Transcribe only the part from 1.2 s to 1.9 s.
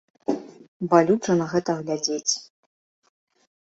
на гэта